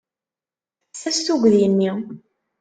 Tekkes-as 0.85 1.17
tuggdi-nni. 1.19 1.91